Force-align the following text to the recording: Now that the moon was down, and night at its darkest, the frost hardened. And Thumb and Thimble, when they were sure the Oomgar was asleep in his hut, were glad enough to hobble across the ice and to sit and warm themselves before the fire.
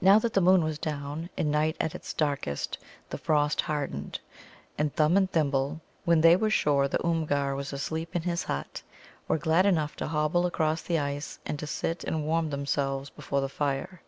Now 0.00 0.18
that 0.18 0.32
the 0.32 0.40
moon 0.40 0.64
was 0.64 0.80
down, 0.80 1.30
and 1.38 1.48
night 1.52 1.76
at 1.78 1.94
its 1.94 2.12
darkest, 2.12 2.76
the 3.10 3.18
frost 3.18 3.60
hardened. 3.60 4.18
And 4.76 4.92
Thumb 4.96 5.16
and 5.16 5.30
Thimble, 5.30 5.80
when 6.04 6.22
they 6.22 6.34
were 6.34 6.50
sure 6.50 6.88
the 6.88 6.98
Oomgar 7.06 7.54
was 7.54 7.72
asleep 7.72 8.16
in 8.16 8.22
his 8.22 8.42
hut, 8.42 8.82
were 9.28 9.38
glad 9.38 9.64
enough 9.64 9.94
to 9.98 10.08
hobble 10.08 10.44
across 10.44 10.82
the 10.82 10.98
ice 10.98 11.38
and 11.46 11.56
to 11.60 11.68
sit 11.68 12.02
and 12.02 12.26
warm 12.26 12.50
themselves 12.50 13.10
before 13.10 13.40
the 13.40 13.48
fire. 13.48 14.02